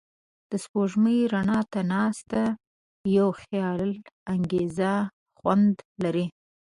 د 0.49 0.51
سپوږمۍ 0.63 1.19
رڼا 1.33 1.59
ته 1.71 1.79
ناستې 1.91 2.43
یو 3.17 3.27
خیالانګیز 3.41 4.77
خوند 5.37 5.75
لري. 6.03 6.25